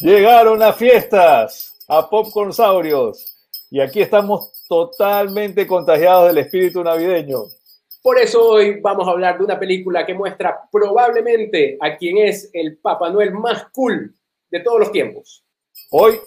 Llegaron 0.00 0.60
las 0.60 0.76
fiestas 0.76 1.76
a 1.88 2.08
Popcorn 2.08 2.52
Saurios 2.52 3.36
y 3.68 3.80
aquí 3.80 4.00
estamos 4.00 4.64
totalmente 4.68 5.66
contagiados 5.66 6.28
del 6.28 6.38
espíritu 6.38 6.84
navideño. 6.84 7.46
Por 8.00 8.16
eso 8.16 8.48
hoy 8.48 8.78
vamos 8.80 9.08
a 9.08 9.10
hablar 9.10 9.38
de 9.38 9.44
una 9.44 9.58
película 9.58 10.06
que 10.06 10.14
muestra 10.14 10.68
probablemente 10.70 11.76
a 11.80 11.96
quien 11.96 12.18
es 12.18 12.48
el 12.52 12.78
Papá 12.78 13.10
Noel 13.10 13.32
más 13.32 13.66
cool 13.72 14.14
de 14.52 14.60
todos 14.60 14.78
los 14.78 14.92
tiempos. 14.92 15.44
Hoy, 15.90 16.20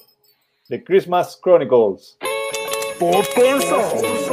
The 0.68 0.84
Christmas 0.84 1.40
Chronicles. 1.42 2.18
Popcorn 3.00 3.62
Saurios. 3.62 4.32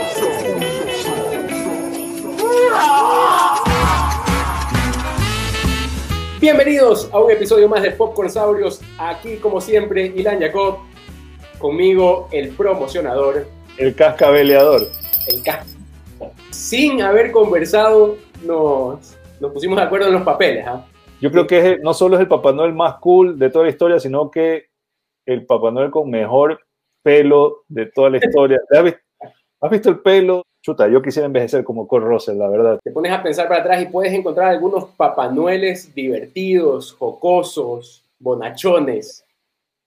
Bienvenidos 6.40 7.10
a 7.12 7.18
un 7.18 7.30
episodio 7.30 7.68
más 7.68 7.82
de 7.82 7.90
Popcorn 7.90 8.30
Saurios. 8.30 8.80
Aquí, 8.98 9.36
como 9.36 9.60
siempre, 9.60 10.06
Ilan 10.06 10.40
Jacob. 10.40 10.78
Conmigo, 11.58 12.28
el 12.30 12.50
promocionador. 12.50 13.46
El 13.76 13.94
cascabeleador. 13.94 14.82
El 15.26 15.42
cas 15.42 15.76
Sin 16.50 17.02
haber 17.02 17.32
conversado, 17.32 18.16
nos, 18.44 19.16
nos 19.40 19.52
pusimos 19.52 19.76
de 19.78 19.82
acuerdo 19.84 20.06
en 20.08 20.14
los 20.14 20.22
papeles. 20.22 20.64
¿ah? 20.66 20.86
Yo 21.20 21.30
creo 21.32 21.46
que 21.46 21.72
es- 21.72 21.80
no 21.80 21.92
solo 21.94 22.14
es 22.16 22.20
el 22.20 22.28
Papá 22.28 22.52
Noel 22.52 22.72
más 22.72 22.94
cool 23.00 23.38
de 23.38 23.50
toda 23.50 23.64
la 23.64 23.70
historia, 23.70 23.98
sino 23.98 24.30
que 24.30 24.66
el 25.26 25.44
Papá 25.46 25.70
Noel 25.72 25.90
con 25.90 26.08
mejor 26.10 26.60
pelo 27.02 27.64
de 27.68 27.86
toda 27.86 28.10
la 28.10 28.18
historia. 28.22 28.60
¿Has 28.70 28.84
visto, 28.84 29.00
has 29.60 29.70
visto 29.70 29.90
el 29.90 29.98
pelo? 30.00 30.44
Chuta, 30.62 30.88
yo 30.88 31.00
quisiera 31.00 31.26
envejecer 31.26 31.64
como 31.64 31.86
Cole 31.86 32.06
Russell, 32.06 32.36
la 32.36 32.48
verdad. 32.48 32.78
Te 32.82 32.90
pones 32.90 33.12
a 33.12 33.22
pensar 33.22 33.48
para 33.48 33.60
atrás 33.60 33.82
y 33.82 33.86
puedes 33.86 34.12
encontrar 34.12 34.48
algunos 34.48 34.86
papanueles 34.96 35.94
divertidos, 35.94 36.92
jocosos, 36.94 38.02
bonachones. 38.18 39.24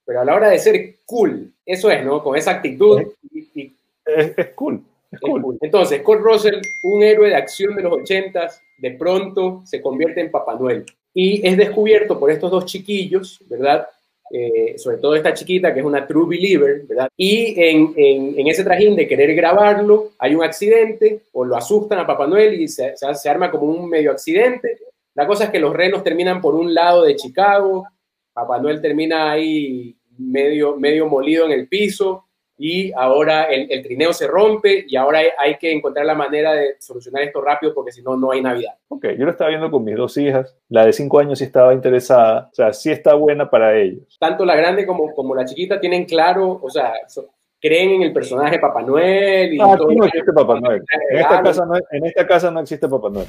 Pero 0.05 0.21
a 0.21 0.25
la 0.25 0.35
hora 0.35 0.49
de 0.49 0.59
ser 0.59 0.95
cool, 1.05 1.51
eso 1.65 1.91
es, 1.91 2.03
¿no? 2.05 2.23
Con 2.23 2.35
esa 2.37 2.51
actitud. 2.51 3.01
y- 3.31 3.47
y 3.53 3.75
Es, 4.05 4.37
es 4.37 4.47
cool, 4.55 4.81
es 5.11 5.13
Es 5.13 5.19
cool. 5.21 5.41
cool. 5.41 5.57
Entonces, 5.61 6.01
Kurt 6.01 6.21
Russell, 6.21 6.59
un 6.83 7.03
héroe 7.03 7.29
de 7.29 7.35
acción 7.35 7.75
de 7.75 7.83
los 7.83 7.93
ochentas, 7.93 8.59
de 8.77 8.91
pronto 8.91 9.61
se 9.65 9.81
convierte 9.81 10.21
en 10.21 10.31
Papá 10.31 10.55
Noel. 10.55 10.85
Y 11.13 11.45
es 11.45 11.57
descubierto 11.57 12.17
por 12.19 12.31
estos 12.31 12.49
dos 12.49 12.65
chiquillos, 12.65 13.39
¿verdad? 13.49 13.87
Eh, 14.33 14.77
sobre 14.77 14.97
todo 14.97 15.13
esta 15.15 15.33
chiquita 15.33 15.73
que 15.73 15.81
es 15.81 15.85
una 15.85 16.07
true 16.07 16.25
believer, 16.25 16.83
¿verdad? 16.87 17.09
Y 17.17 17.53
en, 17.61 17.93
en- 17.97 18.47
ese 18.47 18.63
trajín 18.63 18.95
de 18.95 19.05
querer 19.07 19.35
grabarlo, 19.35 20.11
hay 20.17 20.35
un 20.35 20.43
accidente 20.43 21.23
o 21.33 21.43
lo 21.43 21.57
asustan 21.57 21.99
a 21.99 22.07
Papá 22.07 22.27
Noel 22.27 22.59
y 22.61 22.67
se, 22.69 22.95
se- 22.95 23.13
se 23.15 23.29
arma 23.29 23.51
como 23.51 23.65
un 23.65 23.89
medio 23.89 24.09
accidente. 24.11 24.77
La 25.15 25.27
cosa 25.27 25.43
es 25.45 25.49
que 25.49 25.59
los 25.59 25.73
renos 25.73 26.01
terminan 26.03 26.39
por 26.39 26.55
un 26.55 26.73
lado 26.73 27.03
de 27.03 27.17
Chicago, 27.17 27.85
Papá 28.31 28.59
Noel 28.59 28.79
termina 28.81 29.31
ahí 29.31 29.97
medio, 30.17 30.77
medio 30.77 31.07
molido 31.07 31.45
en 31.45 31.51
el 31.51 31.67
piso 31.67 32.25
y 32.63 32.91
ahora 32.93 33.45
el, 33.45 33.71
el 33.71 33.81
trineo 33.81 34.13
se 34.13 34.27
rompe 34.27 34.85
y 34.87 34.95
ahora 34.95 35.17
hay, 35.19 35.27
hay 35.39 35.57
que 35.57 35.71
encontrar 35.71 36.05
la 36.05 36.13
manera 36.13 36.53
de 36.53 36.75
solucionar 36.79 37.23
esto 37.23 37.41
rápido 37.41 37.73
porque 37.73 37.91
si 37.91 38.03
no, 38.03 38.15
no 38.15 38.29
hay 38.31 38.41
Navidad. 38.43 38.73
Ok, 38.87 39.07
yo 39.17 39.25
lo 39.25 39.31
estaba 39.31 39.49
viendo 39.49 39.71
con 39.71 39.83
mis 39.83 39.95
dos 39.95 40.15
hijas. 40.17 40.55
La 40.69 40.85
de 40.85 40.93
cinco 40.93 41.17
años 41.17 41.39
sí 41.39 41.45
estaba 41.45 41.73
interesada. 41.73 42.49
O 42.51 42.53
sea, 42.55 42.71
sí 42.71 42.91
está 42.91 43.15
buena 43.15 43.49
para 43.49 43.75
ellos. 43.75 44.15
Tanto 44.19 44.45
la 44.45 44.55
grande 44.55 44.85
como, 44.85 45.11
como 45.15 45.33
la 45.33 45.43
chiquita 45.45 45.79
tienen 45.79 46.05
claro, 46.05 46.59
o 46.61 46.69
sea, 46.69 46.93
so- 47.07 47.29
creen 47.59 47.91
en 47.93 48.01
el 48.03 48.13
personaje 48.13 48.59
Papá 48.59 48.83
Noel 48.83 49.53
y 49.53 49.59
Ah, 49.59 49.75
todo 49.75 49.87
aquí 49.87 49.95
no 49.95 50.05
existe 50.05 50.31
Papá 50.31 50.59
Noel. 50.59 50.83
En 51.11 51.17
esta, 51.19 51.41
casa 51.41 51.65
no, 51.65 51.75
en 51.75 52.05
esta 52.05 52.27
casa 52.27 52.51
no 52.51 52.59
existe 52.59 52.87
Papá 52.87 53.09
Noel. 53.09 53.27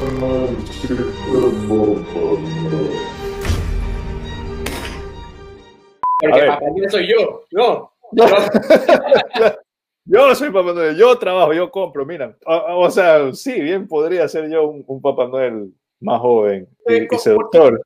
Porque 0.00 0.94
ver. 0.94 1.04
Papá 1.28 1.42
Noel 1.78 3.21
soy 6.90 7.08
yo, 7.08 7.44
no. 7.52 7.92
Yo 10.04 10.34
soy 10.34 10.50
Papá 10.50 10.72
Noel, 10.72 10.96
yo 10.96 11.16
trabajo, 11.16 11.52
yo 11.52 11.70
compro, 11.70 12.04
mira. 12.04 12.36
O, 12.44 12.86
o 12.86 12.90
sea, 12.90 13.32
sí, 13.34 13.60
bien 13.60 13.86
podría 13.86 14.26
ser 14.26 14.50
yo 14.50 14.66
un, 14.66 14.82
un 14.86 15.00
Papá 15.00 15.28
Noel 15.28 15.72
más 16.00 16.20
joven 16.20 16.68
y, 16.88 17.04
y 17.14 17.18
seductor, 17.18 17.80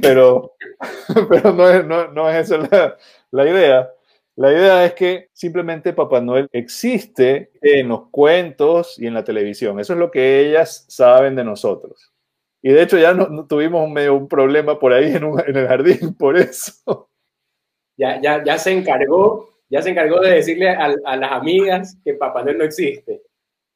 pero, 0.00 0.52
pero 1.28 1.52
no, 1.52 1.68
es, 1.68 1.84
no, 1.84 2.08
no 2.12 2.30
es 2.30 2.48
esa 2.50 2.58
la, 2.58 2.96
la 3.32 3.50
idea. 3.50 3.90
La 4.36 4.52
idea 4.52 4.84
es 4.84 4.92
que 4.94 5.28
simplemente 5.32 5.92
Papá 5.92 6.20
Noel 6.20 6.48
existe 6.52 7.50
en 7.60 7.88
los 7.88 8.10
cuentos 8.10 8.96
y 9.00 9.06
en 9.08 9.14
la 9.14 9.24
televisión. 9.24 9.80
Eso 9.80 9.94
es 9.94 9.98
lo 9.98 10.10
que 10.12 10.48
ellas 10.48 10.84
saben 10.88 11.34
de 11.34 11.42
nosotros. 11.42 12.12
Y 12.62 12.70
de 12.70 12.82
hecho 12.82 12.96
ya 12.98 13.12
no, 13.12 13.26
no 13.28 13.46
tuvimos 13.46 13.82
un, 13.84 13.92
medio, 13.92 14.14
un 14.14 14.28
problema 14.28 14.78
por 14.78 14.92
ahí 14.92 15.14
en, 15.16 15.24
un- 15.24 15.40
en 15.40 15.56
el 15.56 15.66
jardín 15.66 16.14
por 16.18 16.36
eso. 16.36 17.05
Ya, 17.96 18.20
ya, 18.20 18.44
ya 18.44 18.58
se 18.58 18.72
encargó, 18.72 19.50
ya 19.68 19.82
se 19.82 19.90
encargó 19.90 20.20
de 20.20 20.30
decirle 20.30 20.70
a, 20.70 20.94
a 21.04 21.16
las 21.16 21.32
amigas 21.32 21.98
que 22.04 22.14
Papá 22.14 22.42
Noel 22.42 22.58
no 22.58 22.64
existe. 22.64 23.22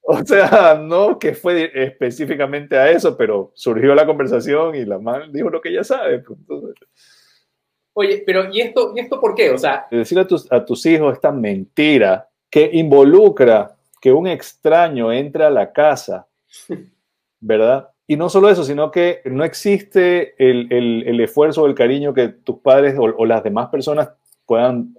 O 0.03 0.25
sea, 0.25 0.81
no 0.81 1.19
que 1.19 1.35
fue 1.35 1.71
específicamente 1.73 2.77
a 2.77 2.91
eso, 2.91 3.17
pero 3.17 3.53
surgió 3.55 3.95
la 3.95 4.07
conversación 4.07 4.75
y 4.75 4.85
la 4.85 4.99
man 4.99 5.33
dijo 5.33 5.51
lo 5.51 5.61
que 5.61 5.69
ella 5.69 5.85
sabe. 5.85 6.21
pues, 6.21 6.39
entonces, 6.39 6.75
Oye, 7.93 8.23
pero 8.25 8.53
¿y 8.53 8.61
esto, 8.61 8.93
¿y 8.95 9.01
esto 9.01 9.21
por 9.21 9.35
qué? 9.35 9.51
O 9.51 9.59
sea, 9.59 9.87
decir 9.91 10.19
a 10.19 10.27
tus, 10.27 10.51
a 10.51 10.65
tus 10.65 10.87
hijos 10.87 11.13
esta 11.13 11.33
mentira 11.33 12.29
que 12.49 12.71
involucra 12.73 13.77
que 14.01 14.13
un 14.13 14.27
extraño 14.27 15.13
entre 15.13 15.45
a 15.45 15.51
la 15.51 15.73
casa, 15.73 16.27
¿verdad? 17.41 17.91
Y 18.11 18.17
no 18.17 18.29
solo 18.29 18.51
eso, 18.51 18.65
sino 18.65 18.91
que 18.91 19.21
no 19.27 19.45
existe 19.45 20.35
el, 20.37 20.67
el- 20.73 21.05
el 21.07 21.21
esfuerzo 21.21 21.63
o 21.63 21.67
el 21.67 21.77
cariño 21.77 22.13
que 22.13 22.27
tus 22.27 22.59
padres 22.59 22.97
o, 22.99 23.03
o 23.05 23.25
las 23.25 23.45
demás 23.45 23.69
personas 23.69 24.09
puedan 24.47 24.97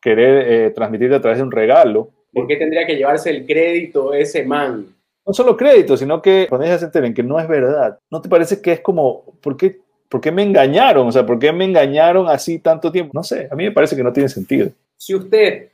querer 0.00 0.46
eh, 0.46 0.70
transmitirte 0.70 1.16
a 1.16 1.20
través 1.20 1.38
de 1.38 1.42
un 1.44 1.50
regalo. 1.50 2.10
¿por 2.32 2.46
qué 2.46 2.54
tendría 2.56 2.86
que 2.86 2.94
llevarse 2.94 3.30
el 3.30 3.44
crédito 3.44 4.14
ese 4.14 4.44
man? 4.44 4.86
no 5.26 5.32
solo 5.32 5.56
crédito, 5.56 5.96
sino 5.96 6.22
que 6.22 6.46
cuando 6.48 6.66
ellas 6.68 6.78
se 6.78 6.86
enteren 6.86 7.12
que 7.14 7.24
no 7.24 7.40
es 7.40 7.48
verdad, 7.48 7.98
¿no 8.10 8.20
te 8.20 8.28
parece 8.28 8.62
que 8.62 8.72
es 8.74 8.80
como, 8.80 9.24
¿por 9.42 9.56
qué, 9.56 9.78
por 10.08 10.20
qué 10.20 10.30
me 10.30 10.44
engañaron? 10.44 11.08
O 11.08 11.12
sea, 11.12 11.26
¿por 11.26 11.38
qué 11.40 11.50
me 11.52 11.64
engañaron 11.64 12.28
así 12.28 12.60
tanto 12.60 12.92
tiempo? 12.92 13.10
No 13.12 13.24
sé, 13.24 13.48
a 13.50 13.56
mí 13.56 13.64
me 13.64 13.72
parece 13.72 13.96
que 13.96 14.04
no 14.04 14.12
tiene 14.12 14.28
sentido. 14.28 14.70
Si 14.96 15.16
usted 15.16 15.66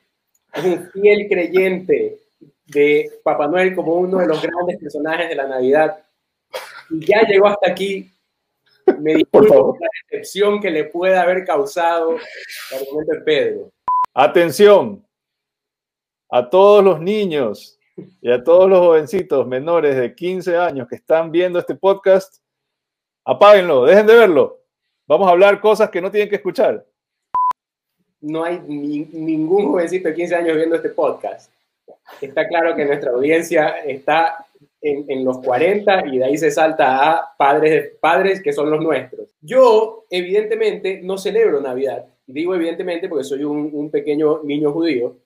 es 0.55 0.65
un 0.65 0.89
fiel 0.91 1.29
creyente 1.29 2.17
de 2.67 3.11
Papá 3.23 3.47
Noel 3.47 3.75
como 3.75 3.95
uno 3.97 4.19
de 4.19 4.27
los 4.27 4.41
grandes 4.43 4.79
personajes 4.79 5.29
de 5.29 5.35
la 5.37 5.47
Navidad 5.47 5.99
y 6.91 7.05
ya 7.07 7.23
llegó 7.23 7.47
hasta 7.49 7.71
aquí, 7.71 8.11
me 8.99 9.25
Por 9.25 9.43
disculpo 9.43 9.77
la 9.81 9.89
decepción 10.11 10.61
que 10.61 10.71
le 10.71 10.85
pueda 10.85 11.23
haber 11.23 11.45
causado 11.45 12.13
el 12.17 12.79
argumento 12.79 13.13
de 13.13 13.21
Pedro. 13.21 13.71
Atención 14.15 15.05
a 16.31 16.49
todos 16.49 16.85
los 16.85 17.01
niños 17.01 17.79
y 18.21 18.31
a 18.31 18.43
todos 18.43 18.69
los 18.69 18.79
jovencitos 18.81 19.47
menores 19.47 19.97
de 19.97 20.15
15 20.15 20.57
años 20.57 20.89
que 20.89 20.97
están 20.97 21.31
viendo 21.31 21.59
este 21.59 21.75
podcast, 21.75 22.39
apáguenlo, 23.25 23.85
dejen 23.85 24.07
de 24.07 24.15
verlo. 24.15 24.61
Vamos 25.07 25.29
a 25.29 25.33
hablar 25.33 25.61
cosas 25.61 25.91
que 25.91 26.01
no 26.01 26.11
tienen 26.11 26.29
que 26.29 26.37
escuchar. 26.37 26.85
No 28.21 28.45
hay 28.45 28.61
ni- 28.67 29.05
ningún 29.13 29.67
jovencito 29.67 30.09
de 30.09 30.15
15 30.15 30.35
años 30.35 30.57
viendo 30.57 30.77
este 30.77 30.89
podcast. 30.91 31.53
Está 32.21 32.47
claro 32.49 32.75
que 32.75 32.85
nuestra 32.85 33.11
audiencia 33.11 33.85
está 33.85 34.46
en, 34.89 35.05
en 35.11 35.25
los 35.25 35.39
40 35.39 36.07
y 36.07 36.19
de 36.19 36.25
ahí 36.25 36.37
se 36.39 36.51
salta 36.51 37.13
a 37.13 37.37
padres, 37.37 37.71
de- 37.71 37.91
padres 38.01 38.43
que 38.43 38.53
son 38.53 38.71
los 38.71 38.81
nuestros. 38.81 39.29
Yo, 39.41 40.05
evidentemente, 40.11 41.01
no 41.03 41.19
celebro 41.19 41.61
Navidad. 41.61 42.07
Digo 42.27 42.55
evidentemente 42.55 43.09
porque 43.09 43.25
soy 43.25 43.45
un, 43.45 43.71
un 43.73 43.91
pequeño 43.91 44.43
niño 44.43 44.73
judío 44.73 45.17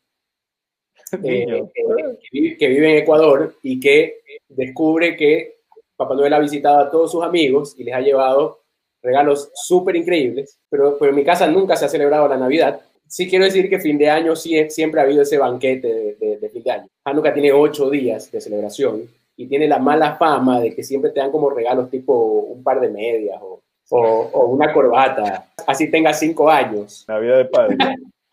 eh, 1.12 1.18
Niño. 1.46 1.70
que, 1.74 1.82
que 1.82 2.28
vive, 2.32 2.56
que 2.58 2.68
vive 2.68 2.90
en 2.90 2.96
Ecuador 2.98 3.54
y 3.62 3.80
que 3.80 4.20
descubre 4.48 5.16
que 5.16 5.56
Papá 5.96 6.14
Noel 6.14 6.32
ha 6.34 6.38
visitado 6.38 6.78
a 6.78 6.90
todos 6.90 7.10
sus 7.12 7.22
amigos 7.24 7.74
y 7.78 7.84
les 7.84 7.94
ha 7.94 8.00
llevado 8.00 8.60
regalos 9.02 9.50
súper 9.54 9.96
increíbles, 9.96 10.58
pero, 10.68 10.96
pero 10.98 11.10
en 11.10 11.16
mi 11.16 11.24
casa 11.24 11.46
nunca 11.46 11.74
se 11.76 11.86
ha 11.86 11.88
celebrado 11.88 12.28
la 12.28 12.36
Navidad. 12.36 12.80
Sí 13.06 13.28
quiero 13.28 13.44
decir 13.46 13.68
que 13.68 13.80
fin 13.80 13.98
de 13.98 14.08
año 14.10 14.36
sí, 14.36 14.68
siempre 14.70 15.00
ha 15.00 15.04
habido 15.04 15.22
ese 15.22 15.36
banquete 15.38 15.88
de, 15.88 16.14
de- 16.16 16.38
de 16.38 16.48
fin 16.50 16.62
de 16.62 16.70
año. 16.70 16.86
Hanukkah 17.04 17.32
tiene 17.34 17.52
ocho 17.52 17.88
días 17.90 18.30
de 18.30 18.40
celebración 18.40 19.08
y 19.42 19.46
tiene 19.46 19.66
la 19.66 19.78
mala 19.78 20.16
fama 20.16 20.60
de 20.60 20.74
que 20.74 20.82
siempre 20.82 21.10
te 21.10 21.20
dan 21.20 21.30
como 21.30 21.48
regalos 21.50 21.88
tipo 21.90 22.14
un 22.14 22.62
par 22.62 22.78
de 22.80 22.88
medias 22.90 23.40
o, 23.42 23.62
o- 23.90 24.30
o 24.34 24.46
una 24.48 24.72
corbata, 24.72 25.46
así 25.66 25.90
tenga 25.90 26.12
cinco 26.12 26.50
años. 26.50 27.04
Navidad 27.08 27.38
de 27.38 27.44
padre. 27.46 27.76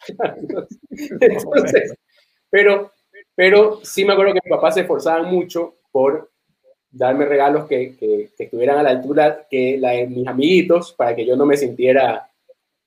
Entonces, 0.90 1.94
pero, 2.50 2.92
pero 3.36 3.80
sí 3.84 4.06
me 4.06 4.14
acuerdo 4.14 4.34
que 4.34 4.42
mi 4.44 4.50
papá 4.50 4.72
se 4.72 4.82
esforzaban 4.82 5.26
mucho 5.34 5.76
por 5.92 6.30
darme 6.92 7.26
regalos 7.26 7.66
que, 7.68 7.96
que- 7.98 8.30
que 8.38 8.44
estuvieran 8.46 8.78
a 8.80 8.84
la 8.84 8.90
altura 8.90 9.46
que 9.50 9.78
la 9.78 9.92
de 9.92 10.08
mis 10.08 10.28
amiguitos 10.28 10.94
para 10.94 11.16
que 11.16 11.26
yo 11.26 11.36
no 11.36 11.46
me 11.46 11.58
sintiera 11.58 12.30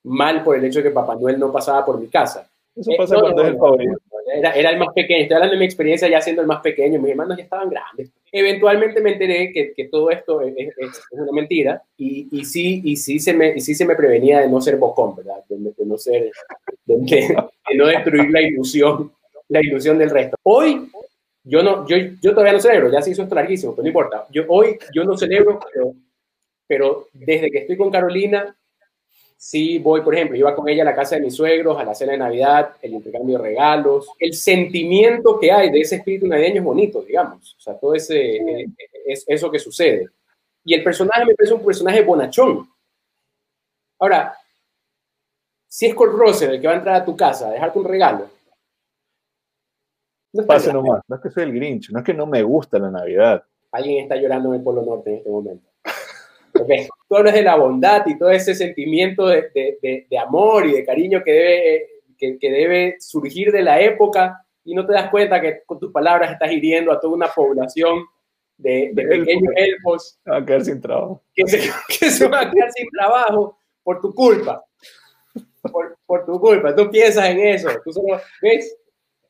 mal 0.05 0.43
por 0.43 0.57
el 0.57 0.65
hecho 0.65 0.79
de 0.81 0.85
que 0.85 0.91
Papá 0.91 1.15
Noel 1.15 1.39
no 1.39 1.53
pasaba 1.53 1.85
por 1.85 1.99
mi 2.01 2.09
casa. 2.09 2.49
Eso 2.75 2.91
Eh, 2.93 2.97
pasa 2.97 3.15
no, 3.17 3.21
cuando 3.23 3.43
no, 3.43 3.49
es 3.49 3.55
el 3.55 3.59
favorito. 3.59 3.99
Era, 4.33 4.53
era 4.53 4.71
el 4.71 4.79
más 4.79 4.89
pequeño. 4.95 5.23
Estoy 5.23 5.35
hablando 5.37 5.55
de 5.55 5.59
mi 5.61 5.65
experiencia 5.67 6.09
ya 6.09 6.21
siendo 6.21 6.43
el 6.43 6.49
más 6.49 6.61
pequeño. 6.61 7.01
Mis 7.01 7.11
hermanos 7.11 7.37
ya 7.37 7.45
estaban 7.45 7.71
grandes. 7.71 8.11
Eventualmente 8.33 9.01
me 9.01 9.13
enteré 9.13 9.53
que, 9.53 9.73
que 9.75 9.85
todo 9.89 10.11
esto 10.11 10.41
es, 10.43 10.55
es- 10.57 10.75
es 10.79 11.03
una 11.13 11.33
mentira 11.33 11.83
y, 11.97 12.29
y, 12.31 12.45
sí, 12.45 12.81
y, 12.85 12.97
sí 12.97 13.19
se 13.19 13.33
me, 13.35 13.55
y 13.57 13.61
sí 13.61 13.75
se 13.75 13.85
me 13.85 13.97
prevenía 13.97 14.41
de 14.41 14.49
no 14.49 14.61
ser 14.61 14.77
bocón, 14.77 15.17
¿verdad? 15.17 15.45
De, 15.49 15.57
de 15.59 15.87
no 15.87 15.99
ser, 15.99 16.31
de, 16.87 16.97
de- 16.97 17.37
no 17.77 17.87
destruir 17.87 18.31
la 18.31 18.43
ilusión, 18.43 19.13
la 19.49 19.61
ilusión 19.61 19.99
del 19.99 20.11
resto. 20.11 20.37
Hoy, 20.45 20.91
yo, 21.45 21.63
no, 21.63 21.87
yo, 21.89 21.97
yo 22.23 22.31
todavía 22.33 22.53
no 22.53 22.61
celebro, 22.61 22.91
ya 22.93 23.03
se 23.03 23.11
hizo 23.11 23.23
esto 23.23 23.35
larguísimo, 23.35 23.73
pero 23.75 23.83
no 23.85 23.89
importa. 23.89 24.27
Yo, 24.31 24.45
hoy 24.49 24.79
yo 24.95 25.05
no 25.05 25.17
celebro, 25.17 25.59
pero, 25.73 25.95
pero 26.67 27.07
desde 27.13 27.51
que 27.51 27.59
estoy 27.59 27.77
con 27.77 27.91
Carolina, 27.91 28.57
sí 29.41 29.79
voy, 29.79 30.03
por 30.03 30.15
ejemplo, 30.15 30.37
iba 30.37 30.55
con 30.55 30.69
ella 30.69 30.83
a 30.83 30.85
la 30.85 30.95
casa 30.95 31.17
de 31.17 31.23
mis 31.23 31.35
suegros, 31.35 31.79
a 31.79 31.85
la 31.85 31.95
cena 31.95 32.13
de 32.13 32.19
Navidad, 32.19 32.73
el 32.83 32.93
intercambio 32.93 33.39
de 33.39 33.45
regalos. 33.45 34.11
El 34.19 34.35
sentimiento 34.35 35.41
que 35.41 35.51
hay 35.51 35.71
de 35.71 35.81
ese 35.81 35.97
espíritu 35.97 36.27
navideño 36.27 36.59
es 36.59 36.65
bonito, 36.65 37.01
digamos. 37.01 37.57
O 37.57 37.61
sea, 37.61 37.79
todo 37.79 37.95
ese, 37.95 38.37
eh, 38.37 38.67
es 39.07 39.25
eso 39.27 39.51
que 39.51 39.59
sucede. 39.59 40.11
Y 40.63 40.75
el 40.75 40.85
personaje 40.85 41.25
me 41.25 41.35
parece 41.35 41.55
un 41.55 41.65
personaje 41.65 42.03
bonachón. 42.03 42.69
Ahora, 43.99 44.37
si 45.67 45.87
es 45.87 45.95
Kurt 45.95 46.13
Russell 46.13 46.51
el 46.51 46.61
que 46.61 46.67
va 46.67 46.75
a 46.75 46.77
entrar 46.77 46.97
a 46.97 47.05
tu 47.05 47.17
casa 47.17 47.49
a 47.49 47.53
dejarte 47.53 47.79
un 47.79 47.87
regalo, 47.87 48.29
no 50.33 50.47
Pase 50.47 50.73
nomás. 50.73 51.03
No 51.09 51.17
es 51.17 51.23
que 51.23 51.31
soy 51.31 51.45
el 51.45 51.53
Grinch, 51.55 51.91
no 51.91 52.01
es 52.01 52.05
que 52.05 52.15
no 52.15 52.27
me 52.27 52.43
gusta 52.43 52.79
la 52.79 52.91
Navidad. 52.91 53.43
Alguien 53.73 54.05
está 54.05 54.17
llorando 54.17 54.51
en 54.51 54.57
el 54.57 54.63
Polo 54.63 54.83
Norte 54.83 55.11
en 55.11 55.17
este 55.17 55.31
momento. 55.31 55.70
Ok. 56.63 56.71
Tú 57.09 57.17
hablas 57.17 57.35
de 57.35 57.43
la 57.43 57.57
bondad 57.57 58.03
y 58.07 58.19
todo 58.19 58.31
ese 58.31 58.55
sentimiento 58.55 59.27
de, 59.27 59.51
de- 59.55 59.79
de- 59.83 60.07
de 60.09 60.19
amor 60.19 60.67
y 60.67 60.73
de 60.73 60.85
cariño 60.85 61.23
que 61.25 61.33
debe, 61.33 61.87
que, 62.19 62.39
que 62.39 62.51
debe 62.51 62.97
surgir 63.01 63.51
de 63.53 63.63
la 63.63 63.81
época 63.81 64.45
y 64.65 64.75
no 64.75 64.87
te 64.87 64.93
das 64.93 65.11
cuenta 65.11 65.41
que 65.41 65.63
con 65.67 65.79
tus 65.81 65.91
palabras 65.93 66.33
estás 66.33 66.53
hiriendo 66.53 66.93
a 66.93 67.01
toda 67.01 67.15
una 67.15 67.29
población 67.29 68.05
de, 68.59 68.91
de 68.93 69.05
De 69.07 69.19
pequeños 69.19 69.53
elfos 69.57 70.21
Va 70.31 70.37
a 70.37 70.45
quedar 70.45 70.63
sin 70.65 70.81
trabajo. 70.81 71.23
que 71.35 71.47
se, 71.47 71.59
que 71.99 72.11
se 72.11 72.29
van 72.29 72.47
a 72.49 72.51
quedar 72.51 72.71
sin 72.73 72.89
trabajo 72.91 73.59
por 73.83 74.01
tu 74.01 74.15
culpa. 74.15 74.63
Por, 75.73 75.97
por 76.07 76.25
tu 76.27 76.39
culpa. 76.41 76.75
Tú 76.75 76.91
piensas 76.91 77.29
en 77.31 77.39
eso. 77.41 77.69
Tú 77.85 77.93
solo, 77.93 78.19
¿ves? 78.43 78.77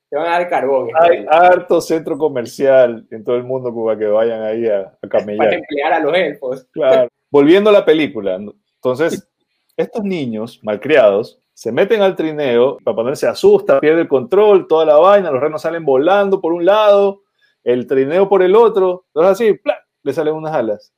Te 0.09 0.17
van 0.17 0.27
a 0.27 0.31
dar 0.31 0.49
carbón. 0.49 0.89
Hay 0.99 1.25
harto 1.29 1.81
centro 1.81 2.19
comercial 2.19 3.07
en 3.11 3.23
todo 3.23 3.37
el 3.37 3.45
mundo 3.45 3.73
para 3.85 3.97
que 3.99 4.07
vayan 4.07 4.43
ahí 4.43 4.67
a, 4.67 4.81
a 4.81 4.91
para 5.01 5.09
camellar. 5.21 5.55
emplear 5.55 5.93
a 5.93 6.01
los 6.01 6.17
elfos. 6.17 6.67
Claro. 6.73 7.09
Volviendo 7.31 7.71
a 7.71 7.73
la 7.73 7.85
película, 7.85 8.35
entonces, 8.35 9.29
estos 9.77 10.03
niños 10.03 10.61
malcriados 10.63 11.41
se 11.55 11.71
meten 11.71 12.03
al 12.03 12.17
trineo, 12.17 12.79
Papá 12.83 13.03
Noel 13.03 13.17
se 13.17 13.29
asusta, 13.29 13.81
pierde 13.81 14.03
el 14.03 14.09
control, 14.09 14.67
toda 14.67 14.85
la 14.85 14.97
vaina, 14.97 15.31
los 15.31 15.41
renos 15.41 15.63
salen 15.63 15.85
volando 15.85 16.41
por 16.41 16.53
un 16.53 16.65
lado, 16.65 17.23
el 17.63 17.87
trineo 17.87 18.29
por 18.29 18.43
el 18.43 18.57
otro, 18.57 19.05
entonces 19.09 19.33
así, 19.33 19.53
¡plá! 19.55 19.87
le 20.03 20.13
salen 20.13 20.35
unas 20.35 20.55
alas. 20.55 20.95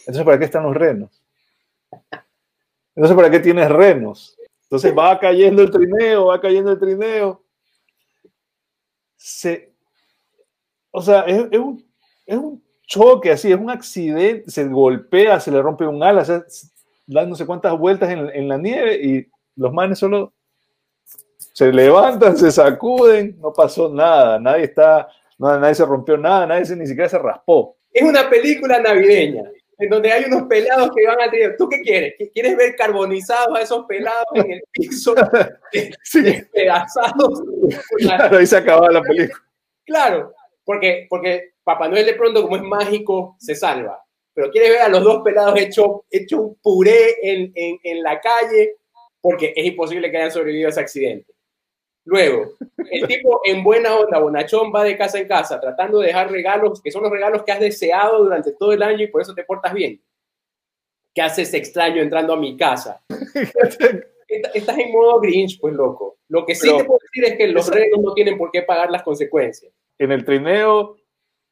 Entonces, 0.00 0.24
¿para 0.24 0.38
qué 0.38 0.44
están 0.44 0.62
los 0.62 0.74
renos? 0.74 1.22
Entonces, 2.94 3.16
¿para 3.16 3.30
qué 3.30 3.40
tienes 3.40 3.68
renos? 3.68 4.38
Entonces 4.62 4.96
va 4.96 5.18
cayendo 5.18 5.62
el 5.62 5.70
trineo, 5.70 6.26
va 6.26 6.40
cayendo 6.40 6.70
el 6.70 6.78
trineo. 6.78 7.42
Se, 9.16 9.74
o 10.90 11.02
sea, 11.02 11.22
es, 11.22 11.48
es 11.50 11.58
un, 11.58 11.84
es 12.26 12.36
un 12.36 12.67
choque 12.88 13.30
así, 13.30 13.52
es 13.52 13.58
un 13.60 13.70
accidente, 13.70 14.50
se 14.50 14.64
golpea, 14.64 15.38
se 15.38 15.52
le 15.52 15.62
rompe 15.62 15.86
un 15.86 16.02
ala, 16.02 16.22
o 16.22 16.24
sea, 16.24 16.42
dan 17.06 17.28
no 17.30 17.36
sé 17.36 17.46
cuántas 17.46 17.78
vueltas 17.78 18.10
en, 18.10 18.28
en 18.34 18.48
la 18.48 18.56
nieve 18.58 18.96
y 19.00 19.26
los 19.56 19.72
manes 19.72 19.98
solo 20.00 20.32
se 21.36 21.72
levantan, 21.72 22.36
se 22.36 22.50
sacuden, 22.50 23.36
no 23.40 23.52
pasó 23.52 23.88
nada, 23.92 24.38
nadie 24.40 24.64
está, 24.64 25.08
no, 25.38 25.58
nadie 25.58 25.74
se 25.74 25.84
rompió 25.84 26.16
nada, 26.16 26.46
nadie 26.46 26.64
se, 26.64 26.76
ni 26.76 26.86
siquiera 26.86 27.08
se 27.08 27.18
raspó. 27.18 27.76
Es 27.92 28.02
una 28.02 28.28
película 28.30 28.80
navideña 28.80 29.42
en 29.80 29.90
donde 29.90 30.10
hay 30.10 30.24
unos 30.24 30.42
pelados 30.48 30.90
que 30.94 31.06
van 31.06 31.20
al 31.20 31.30
trineo. 31.30 31.52
¿Tú 31.56 31.68
qué 31.68 31.80
quieres? 31.82 32.14
¿Qué- 32.18 32.30
¿Quieres 32.30 32.56
ver 32.56 32.74
carbonizados 32.76 33.56
a 33.56 33.62
esos 33.62 33.86
pelados 33.86 34.26
en 34.34 34.50
el 34.52 34.62
piso, 34.72 35.14
Sí, 36.02 36.20
despedazados? 36.22 37.42
claro, 37.98 38.38
ahí 38.38 38.46
se 38.46 38.56
acaba 38.56 38.90
la 38.90 39.00
película. 39.02 39.40
Claro, 39.86 40.32
porque, 40.64 41.06
porque 41.08 41.52
Papá 41.68 41.86
Noel 41.86 42.06
de 42.06 42.14
pronto, 42.14 42.42
como 42.42 42.56
es 42.56 42.62
mágico, 42.62 43.36
se 43.38 43.54
salva. 43.54 44.02
Pero 44.32 44.50
quieres 44.50 44.70
ver 44.70 44.80
a 44.80 44.88
los 44.88 45.04
dos 45.04 45.20
pelados 45.22 45.60
hecho, 45.60 46.06
hecho 46.10 46.40
un 46.40 46.54
puré 46.62 47.16
en, 47.22 47.52
en, 47.54 47.78
en 47.82 48.02
la 48.02 48.18
calle, 48.22 48.76
porque 49.20 49.52
es 49.54 49.66
imposible 49.66 50.10
que 50.10 50.16
hayan 50.16 50.30
sobrevivido 50.30 50.68
a 50.68 50.70
ese 50.70 50.80
accidente. 50.80 51.30
Luego, 52.06 52.52
el 52.90 53.06
tipo 53.06 53.42
en 53.44 53.62
buena 53.62 53.94
onda, 53.96 54.18
bonachón, 54.18 54.72
va 54.74 54.82
de 54.82 54.96
casa 54.96 55.18
en 55.18 55.28
casa 55.28 55.60
tratando 55.60 55.98
de 55.98 56.06
dejar 56.06 56.30
regalos, 56.30 56.80
que 56.80 56.90
son 56.90 57.02
los 57.02 57.12
regalos 57.12 57.42
que 57.42 57.52
has 57.52 57.60
deseado 57.60 58.24
durante 58.24 58.52
todo 58.52 58.72
el 58.72 58.82
año 58.82 59.02
y 59.04 59.08
por 59.08 59.20
eso 59.20 59.34
te 59.34 59.44
portas 59.44 59.74
bien. 59.74 60.00
¿Qué 61.14 61.20
haces 61.20 61.52
extraño 61.52 62.00
entrando 62.00 62.32
a 62.32 62.36
mi 62.38 62.56
casa? 62.56 63.02
Est- 63.08 63.82
Estás 64.54 64.78
en 64.78 64.92
modo 64.92 65.20
Grinch, 65.20 65.58
pues 65.60 65.74
loco. 65.74 66.16
Lo 66.28 66.46
que 66.46 66.54
sí 66.54 66.66
Pero- 66.68 66.78
te 66.78 66.84
puedo 66.84 67.00
decir 67.02 67.24
es 67.24 67.36
que 67.38 67.48
los 67.48 67.68
renos 67.68 68.00
no 68.00 68.14
tienen 68.14 68.38
por 68.38 68.50
qué 68.50 68.62
pagar 68.62 68.90
las 68.90 69.02
consecuencias. 69.02 69.70
En 69.98 70.12
el 70.12 70.24
trineo, 70.24 70.96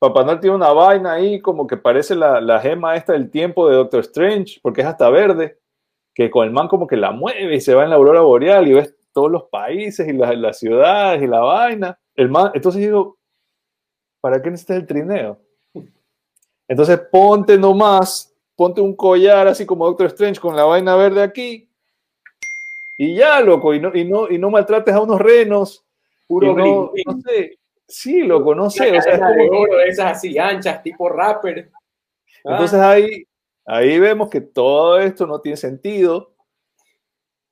Papá 0.09 0.25
Noel 0.25 0.41
tiene 0.41 0.57
una 0.57 0.73
vaina 0.73 1.13
ahí 1.13 1.41
como 1.41 1.67
que 1.67 1.77
parece 1.77 2.15
la, 2.15 2.41
la 2.41 2.61
gema 2.61 2.97
esta 2.97 3.13
del 3.13 3.31
tiempo 3.31 3.69
de 3.69 3.77
Doctor 3.77 4.01
Strange, 4.01 4.59
porque 4.63 4.81
es 4.81 4.87
hasta 4.87 5.09
verde, 5.11 5.59
que 6.15 6.31
con 6.31 6.45
el 6.45 6.53
man 6.53 6.69
como 6.69 6.87
que 6.87 6.97
la 6.97 7.13
mueve 7.13 7.57
y 7.57 7.61
se 7.61 7.75
va 7.75 7.85
en 7.85 7.91
la 7.91 7.97
aurora 7.97 8.21
boreal 8.21 8.67
y 8.69 8.75
ves 8.75 8.95
todos 9.13 9.31
los 9.31 9.45
países 9.45 10.07
y 10.09 10.13
las, 10.13 10.37
las 10.37 10.59
ciudades 10.59 11.23
y 11.23 11.27
la 11.27 11.41
vaina. 11.41 11.99
El 12.15 12.29
man, 12.29 12.51
entonces 12.55 12.83
digo, 12.83 13.19
¿para 14.21 14.41
qué 14.43 14.51
necesitas 14.51 14.79
el 14.79 14.87
trineo? 14.87 15.39
Entonces 16.69 16.99
ponte 17.11 17.57
nomás, 17.57 18.35
ponte 18.57 18.81
un 18.81 18.95
collar 18.95 19.47
así 19.49 19.65
como 19.65 19.87
Doctor 19.87 20.07
Strange 20.07 20.41
con 20.41 20.57
la 20.57 20.65
vaina 20.65 20.97
verde 20.97 21.23
aquí 21.23 21.67
y 22.99 23.15
ya, 23.15 23.41
loco, 23.41 23.75
y 23.75 23.81
no, 23.81 23.95
y 23.95 24.05
no, 24.05 24.31
y 24.31 24.39
no 24.39 24.51
maltrates 24.51 24.95
a 24.95 25.01
unos 25.01 25.21
renos. 25.21 25.85
Puro 26.27 26.57
no, 26.57 26.93
no 27.07 27.21
sé, 27.21 27.59
sí, 28.71 28.85
sé. 28.85 28.91
Una 28.91 28.99
o 28.99 29.03
sea, 29.03 29.15
es 29.15 29.21
como- 29.21 29.59
oro 29.61 29.81
esas 29.81 30.17
así 30.17 30.39
anchas, 30.39 30.83
tipo 30.83 31.09
rapper. 31.09 31.71
Ah, 32.45 32.53
Entonces 32.53 32.81
ahí, 32.81 33.27
ahí 33.65 33.99
vemos 33.99 34.29
que 34.31 34.41
todo 34.41 34.99
esto 35.01 35.27
no 35.27 35.41
tiene 35.41 35.57
sentido, 35.57 36.33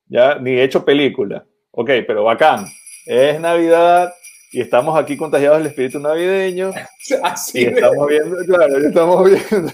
ya 0.07 0.35
ni 0.35 0.59
hecho 0.59 0.83
película. 0.85 1.45
Ok, 1.71 1.89
pero 2.07 2.23
bacán. 2.23 2.65
Es 3.05 3.39
Navidad 3.39 4.13
y 4.51 4.61
estamos 4.61 4.97
aquí 4.97 5.17
contagiados 5.17 5.57
del 5.59 5.67
espíritu 5.67 5.99
navideño 5.99 6.71
así 7.23 7.61
y 7.61 7.65
estamos 7.65 8.07
viendo, 8.07 8.37
claro, 8.45 8.77
estamos 8.77 9.25
viendo 9.51 9.71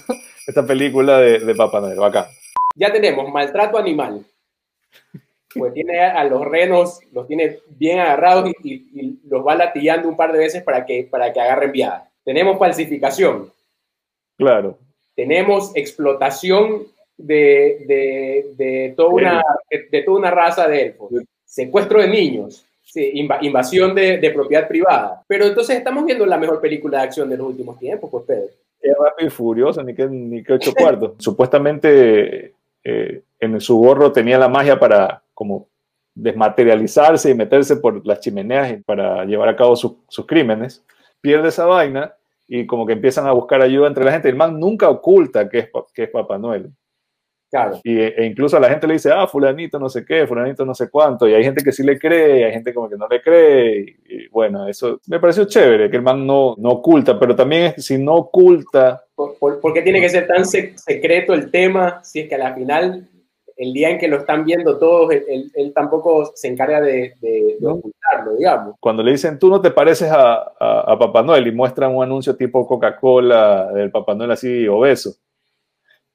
esta 0.48 0.66
película 0.66 1.20
de, 1.20 1.40
de 1.40 1.56
Papá 1.56 1.80
Noel, 1.82 2.00
bacán. 2.00 2.26
Ya 2.76 2.92
tenemos 2.92 3.30
maltrato 3.32 3.78
animal. 3.78 4.26
Pues 5.54 5.74
tiene 5.74 6.00
a 6.00 6.24
los 6.24 6.46
renos, 6.46 7.00
los 7.12 7.28
tiene 7.28 7.58
bien 7.78 8.00
agarrados 8.00 8.50
y, 8.64 8.74
y- 8.74 8.86
y 8.94 9.20
los 9.30 9.46
va 9.46 9.56
latillando 9.56 10.08
un 10.08 10.16
par 10.16 10.32
de 10.32 10.40
veces 10.40 10.64
para 10.64 10.86
que, 10.86 11.08
para 11.10 11.34
que 11.34 11.42
agarren 11.42 11.72
viada. 11.72 12.08
Tenemos 12.24 12.58
falsificación, 12.58 13.52
Claro. 14.38 14.78
tenemos 15.16 15.72
explotación 15.76 16.84
de, 17.18 17.84
de, 17.86 18.46
de 18.58 18.94
toda, 18.96 19.10
una, 19.10 19.44
de, 19.70 19.88
de 19.92 20.02
toda 20.04 20.18
una 20.20 20.32
raza 20.32 20.68
de 20.68 20.82
elfos, 20.84 21.12
secuestro 21.46 22.02
de 22.02 22.08
niños, 22.08 22.66
sí, 22.84 23.12
inva- 23.16 23.40
invasión 23.42 23.94
de, 23.94 24.18
de 24.18 24.32
propiedad 24.32 24.68
privada. 24.68 25.22
Pero 25.28 25.46
entonces 25.46 25.78
estamos 25.78 26.06
viendo 26.06 26.26
la 26.26 26.38
mejor 26.38 26.60
película 26.62 27.00
de 27.00 27.04
acción 27.06 27.30
de 27.30 27.38
los 27.38 27.48
últimos 27.48 27.78
tiempos, 27.78 28.10
pues 28.10 28.24
Pedro. 28.26 28.48
Es 28.82 28.94
rápido 28.98 29.28
y 29.28 29.32
furioso, 29.32 29.84
ni 29.84 29.94
que, 29.94 30.08
ni 30.08 30.44
que 30.44 30.54
ocho 30.54 30.74
cuartos. 30.74 31.14
Supuestamente 31.20 32.54
eh, 32.84 33.22
en 33.40 33.62
su 33.62 33.78
gorro 33.78 34.12
tenía 34.12 34.40
la 34.40 34.48
magia 34.48 34.80
para 34.80 35.21
como 35.42 35.70
desmaterializarse 36.14 37.32
y 37.32 37.34
meterse 37.34 37.78
por 37.78 38.06
las 38.06 38.20
chimeneas 38.20 38.78
para 38.86 39.26
llevar 39.26 39.50
a 39.50 39.56
cabo 39.56 39.76
sus- 39.76 39.96
sus 40.08 40.28
crímenes. 40.28 40.84
Pierde 41.20 41.48
esa 41.50 41.66
vaina 41.66 42.14
y 42.48 42.68
como 42.68 42.86
que 42.86 42.94
empiezan 42.94 43.26
a 43.26 43.32
buscar 43.32 43.60
ayuda 43.62 43.88
entre 43.88 44.06
la 44.06 44.12
gente. 44.12 44.30
El 44.30 44.36
man 44.36 44.60
nunca 44.60 44.88
oculta 44.90 45.50
que 45.50 45.60
es, 45.60 45.70
que 45.94 46.04
es 46.04 46.10
Papá 46.10 46.38
Noel. 46.38 46.70
Claro. 47.50 47.80
Y, 47.84 48.00
e 48.00 48.26
incluso 48.26 48.56
a 48.56 48.60
la 48.62 48.70
gente 48.70 48.88
le 48.88 48.94
dice, 48.94 49.12
ah, 49.12 49.28
fulanito 49.28 49.78
no 49.80 49.90
sé 49.90 50.06
qué, 50.06 50.26
fulanito 50.28 50.64
no 50.64 50.74
sé 50.76 50.90
cuánto. 50.90 51.28
Y 51.28 51.34
hay 51.34 51.44
gente 51.44 51.64
que 51.64 51.72
sí 51.74 51.84
le 51.84 51.98
cree, 52.00 52.46
hay 52.46 52.52
gente 52.54 52.74
como 52.74 52.88
que 52.88 52.96
no 52.96 53.08
le 53.10 53.22
cree. 53.22 53.80
Y, 54.08 54.16
y 54.24 54.28
bueno, 54.30 54.68
eso 54.68 55.00
me 55.08 55.20
pareció 55.20 55.46
chévere, 55.46 55.90
que 55.90 55.98
el 55.98 56.04
man 56.04 56.26
no, 56.26 56.56
no 56.60 56.70
oculta, 56.70 57.20
pero 57.20 57.36
también 57.36 57.74
si 57.78 57.98
no 57.98 58.16
oculta 58.16 59.04
¿Por, 59.16 59.38
por- 59.38 59.60
por 59.60 59.74
qué 59.74 59.82
tiene 59.82 60.00
que 60.00 60.08
ser 60.10 60.28
tan 60.28 60.44
sec- 60.44 60.78
secreto 60.78 61.34
el 61.34 61.52
tema 61.52 62.00
si 62.04 62.22
es 62.22 62.30
que 62.30 62.36
a 62.36 62.38
la 62.38 62.54
final, 62.54 63.10
el 63.64 63.74
día 63.74 63.90
en 63.90 64.00
que 64.00 64.08
lo 64.08 64.18
están 64.18 64.44
viendo 64.44 64.78
todos, 64.80 65.12
él, 65.14 65.72
tampoco 65.76 66.32
se 66.36 66.48
encarga 66.48 66.82
de, 66.82 67.14
de- 67.22 67.30
de 67.32 67.58
No. 67.60 67.74
ocultarlo, 67.74 68.36
digamos? 68.36 68.76
cuando 68.80 69.04
le 69.04 69.12
dicen 69.12 69.38
tú 69.38 69.50
no 69.50 69.62
te 69.62 69.70
pareces 69.72 70.10
a, 70.12 70.34
a- 70.60 70.92
a 70.94 70.98
Papá 71.00 71.22
Noel 71.22 71.46
y 71.48 71.52
muestran 71.52 71.96
un 71.96 72.04
anuncio 72.04 72.36
tipo 72.36 72.66
Coca-Cola 72.66 73.72
del 73.74 73.92
Papá 73.92 74.16
Noel 74.16 74.32
así 74.32 74.68
obeso. 74.68 75.16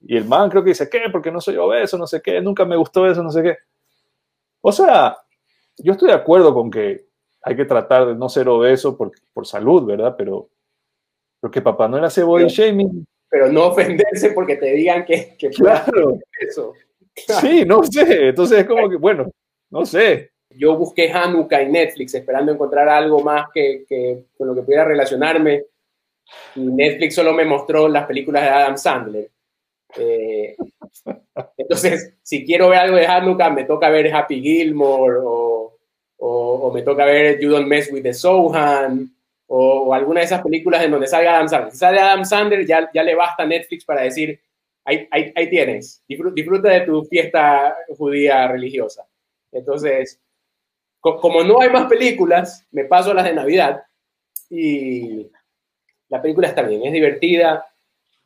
Y 0.00 0.16
el 0.16 0.24
man 0.24 0.50
creo 0.50 0.62
que 0.62 0.70
dice, 0.70 0.88
¿qué? 0.90 1.02
Porque 1.10 1.30
no 1.30 1.40
soy 1.40 1.56
obeso, 1.56 1.96
no 1.96 2.06
sé 2.06 2.20
qué, 2.20 2.40
nunca 2.40 2.64
me 2.64 2.76
gustó 2.76 3.06
eso, 3.06 3.22
no 3.22 3.30
sé 3.30 3.42
qué. 3.42 3.56
O 4.60 4.72
sea, 4.72 5.16
yo 5.78 5.92
estoy 5.92 6.08
de 6.08 6.14
acuerdo 6.14 6.52
con 6.52 6.70
que 6.70 7.06
hay 7.42 7.54
que 7.56 7.64
tratar 7.64 8.06
de 8.08 8.14
no 8.16 8.28
ser 8.28 8.48
obeso 8.48 8.96
por, 8.96 9.12
por 9.32 9.46
salud, 9.46 9.84
¿verdad? 9.86 10.14
Pero, 10.18 10.48
porque 11.40 11.62
Papá 11.62 11.86
Noel 11.86 12.04
hace 12.04 12.22
body 12.22 12.48
shaming. 12.48 13.06
Pero 13.28 13.50
no 13.52 13.66
ofenderse 13.66 14.30
porque 14.30 14.56
te 14.56 14.66
digan 14.72 15.04
que, 15.04 15.36
que 15.38 15.50
claro. 15.50 16.18
eso. 16.40 16.72
Sí, 17.16 17.64
no 17.64 17.82
sé. 17.82 18.28
Entonces 18.28 18.60
es 18.60 18.66
como 18.66 18.88
que, 18.88 18.96
bueno, 18.96 19.30
no 19.70 19.86
sé. 19.86 20.30
Yo 20.50 20.76
busqué 20.76 21.10
Hanukkah 21.10 21.62
en 21.62 21.72
Netflix 21.72 22.14
esperando 22.14 22.52
encontrar 22.52 22.88
algo 22.88 23.20
más 23.20 23.46
que, 23.52 23.84
que 23.88 24.26
con 24.36 24.48
lo 24.48 24.54
que 24.54 24.62
pudiera 24.62 24.84
relacionarme. 24.84 25.64
Y 26.54 26.60
Netflix 26.60 27.14
solo 27.14 27.32
me 27.32 27.44
mostró 27.44 27.88
las 27.88 28.06
películas 28.06 28.42
de 28.42 28.48
Adam 28.48 28.76
Sandler. 28.76 29.30
Eh, 29.96 30.56
entonces, 31.56 32.14
si 32.22 32.44
quiero 32.44 32.68
ver 32.68 32.80
algo 32.80 32.96
de 32.96 33.06
Hanukkah, 33.06 33.50
me 33.50 33.64
toca 33.64 33.88
ver 33.88 34.12
Happy 34.12 34.40
Gilmore 34.40 35.16
o, 35.22 35.78
o, 36.18 36.72
me 36.72 36.82
toca 36.82 37.04
ver 37.04 37.38
You 37.40 37.50
Don't 37.50 37.66
Mess 37.66 37.90
with 37.92 38.02
the 38.02 38.14
Sohan 38.14 39.10
o, 39.48 39.94
alguna 39.94 40.20
de 40.20 40.26
esas 40.26 40.42
películas 40.42 40.82
en 40.82 40.90
donde 40.90 41.06
salga 41.06 41.36
Adam 41.36 41.48
Sandler. 41.48 41.72
Si 41.72 41.78
sale 41.78 42.00
Adam 42.00 42.24
Sandler, 42.24 42.66
ya, 42.66 42.90
ya 42.92 43.02
le 43.02 43.14
basta 43.14 43.44
a 43.44 43.46
Netflix 43.46 43.84
para 43.84 44.02
decir, 44.02 44.40
ahí, 44.86 45.50
tienes, 45.50 46.02
disfruta 46.06 46.70
de 46.70 46.80
tu 46.82 47.04
fiesta 47.04 47.76
judía 47.96 48.46
religiosa. 48.48 49.06
Entonces, 49.52 50.20
como 51.00 51.42
no 51.42 51.60
hay 51.60 51.70
más 51.70 51.86
películas, 51.86 52.66
me 52.70 52.84
paso 52.84 53.10
a 53.10 53.14
las 53.14 53.24
de 53.24 53.34
Navidad 53.34 53.82
y 54.48 55.28
la 56.08 56.22
película 56.22 56.48
está 56.48 56.62
bien, 56.62 56.84
es 56.84 56.92
divertida, 56.92 57.66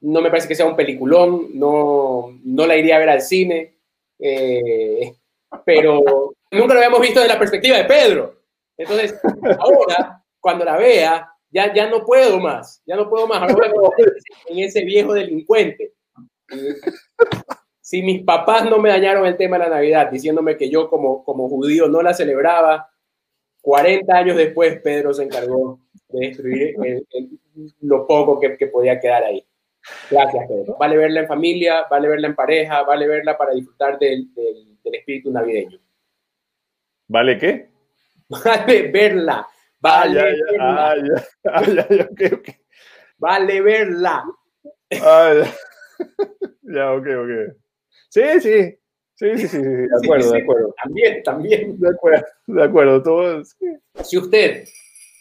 no 0.03 0.21
me 0.21 0.31
parece 0.31 0.49
que 0.49 0.55
sea 0.55 0.67
un 0.67 0.77
peliculón, 0.77 1.49
no, 1.55 2.39
no 2.45 2.67
la 2.67 2.77
iría 2.77 2.97
a 2.97 3.01
ver 3.01 3.11
al 3.11 3.23
cine, 3.23 3.77
eh, 4.19 5.15
pero 5.65 6.35
nunca 6.51 6.75
lo 6.75 6.81
habíamos 6.81 7.01
visto 7.01 7.21
desde 7.21 7.33
la 7.33 7.39
perspectiva 7.39 7.79
de 7.79 7.85
Pedro. 7.85 8.41
Entonces, 8.77 9.19
ahora, 9.59 10.23
cuando 10.41 10.65
la 10.65 10.77
vea, 10.77 11.31
ya, 11.51 11.73
ya 11.75 11.89
no 11.89 12.05
puedo 12.05 12.39
más, 12.39 12.83
ya 12.87 12.97
no 12.97 13.09
puedo 13.09 13.27
más 13.27 13.43
ahora 13.43 13.71
en 14.49 14.59
ese 14.59 14.85
viejo 14.85 15.13
delincuente. 15.13 15.93
Si 17.83 18.03
mis 18.03 18.23
papás 18.23 18.71
no 18.71 18.79
me 18.79 18.89
dañaron 18.89 19.27
el 19.27 19.37
tema 19.37 19.59
de 19.59 19.65
la 19.65 19.71
Navidad 19.71 20.13
diciéndome 20.13 20.57
que 20.57 20.71
yo 20.71 20.89
como, 20.89 21.25
como 21.25 21.49
judío 21.49 21.89
no 21.89 22.03
la 22.03 22.15
celebraba, 22.15 22.89
40 23.63 24.17
años 24.17 24.37
después 24.37 24.81
Pedro 24.81 25.13
se 25.13 25.25
encargó 25.25 25.81
de 26.09 26.29
destruir 26.29 26.77
lo 27.81 28.07
poco 28.07 28.39
que, 28.39 28.57
que 28.57 28.69
podía 28.69 29.01
quedar 29.01 29.25
ahí. 29.25 29.45
Gracias, 30.11 30.47
Pedro. 30.47 30.77
Vale 30.79 30.97
verla 30.97 31.21
en 31.21 31.27
familia, 31.27 31.87
vale 31.91 32.09
verla 32.09 32.29
en 32.29 32.35
pareja, 32.35 32.83
vale 32.83 33.09
verla 33.09 33.37
para 33.37 33.55
disfrutar 33.55 33.99
del, 33.99 34.33
del, 34.35 34.95
espíritu 34.95 35.31
navideño. 35.31 35.79
¿Vale 37.09 37.39
qué? 37.39 37.71
Vale 38.29 38.83
verla. 38.89 39.47
Vale 39.81 40.23
verla. 40.23 40.95
Vale 43.19 43.61
verla. 43.61 44.25
ya. 46.63 46.93
ok, 46.93 47.07
ok. 47.07 47.57
Sí, 48.09 48.23
sí. 48.41 48.77
Sí, 49.15 49.37
sí, 49.37 49.49
sí, 49.49 49.59
de 49.59 49.87
acuerdo, 50.03 50.33
de 50.33 50.41
acuerdo. 50.41 50.75
También, 50.83 51.23
también. 51.23 51.79
De 51.79 51.91
acuerdo, 51.91 52.27
de 52.47 52.65
acuerdo. 52.65 53.03
Todo, 53.03 53.43
Si 54.03 54.17
usted 54.17 54.65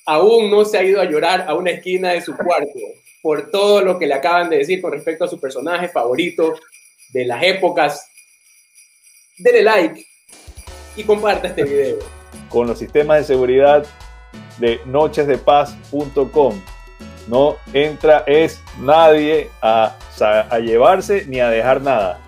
aún 0.05 0.50
no 0.50 0.63
se 0.63 0.77
ha 0.77 0.83
ido 0.83 1.01
a 1.01 1.05
llorar 1.05 1.45
a 1.48 1.53
una 1.53 1.71
esquina 1.71 2.12
de 2.12 2.21
su 2.21 2.33
cuarto 2.33 2.79
por 3.21 3.51
todo 3.51 3.81
lo 3.81 4.00
que 4.00 4.07
le 4.07 4.13
acaban 4.13 4.50
de 4.50 4.59
decir 4.59 4.81
con 4.81 4.93
respecto 4.93 5.25
a 5.25 5.27
su 5.27 5.39
personaje 5.39 5.89
favorito 5.89 6.55
de 7.12 7.25
las 7.25 7.43
épocas. 7.43 8.09
Dele 9.38 9.63
like 9.63 10.05
y 10.95 11.03
comparta 11.03 11.50
este 11.50 11.63
video. 11.63 12.00
Con 12.50 12.67
los 12.67 12.79
sistemas 12.79 13.19
de 13.19 13.24
seguridad 13.25 13.86
de 14.59 14.79
nochesdepaz.com. 14.86 16.62
No 17.29 17.57
entra 17.74 18.24
es 18.25 18.59
nadie 18.79 19.51
a, 19.62 19.95
a 20.50 20.59
llevarse 20.59 21.25
ni 21.27 21.39
a 21.39 21.50
dejar 21.50 21.79
nada. 21.79 22.19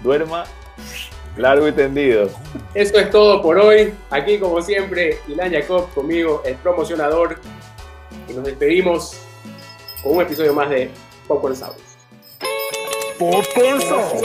Duerma 0.00 0.46
largo 1.36 1.68
y 1.68 1.72
tendido. 1.72 2.30
Esto 2.72 2.98
es 2.98 3.10
todo 3.10 3.42
por 3.42 3.58
hoy. 3.58 3.92
Aquí, 4.08 4.38
como 4.38 4.62
siempre, 4.62 5.18
Ilan 5.28 5.52
Jacob 5.52 5.92
conmigo, 5.92 6.42
el 6.46 6.54
promocionador. 6.56 7.38
Y 8.28 8.32
nos 8.32 8.44
despedimos 8.44 9.20
con 10.02 10.16
un 10.16 10.22
episodio 10.22 10.54
más 10.54 10.70
de 10.70 10.90
Popcorn 11.28 11.54
Sounds. 11.54 11.98
Popcorn 13.18 13.80
Sounds. 13.82 14.22